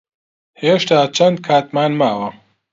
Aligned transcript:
هێشتا 0.61 0.99
چەند 1.15 1.37
کاتمان 1.45 1.91
ماوە؟ 1.99 2.29